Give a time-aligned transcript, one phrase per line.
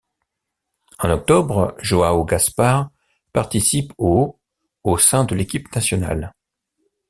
[0.97, 2.89] En octobre, João Gaspar
[3.33, 4.39] participe au
[4.83, 6.33] au sein de l'équipe nationale.